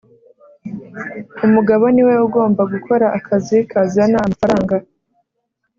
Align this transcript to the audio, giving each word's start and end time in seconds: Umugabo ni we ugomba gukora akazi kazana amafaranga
Umugabo 1.45 1.85
ni 1.93 2.03
we 2.07 2.13
ugomba 2.25 2.61
gukora 2.73 3.05
akazi 3.17 3.57
kazana 3.71 4.17
amafaranga 4.25 4.75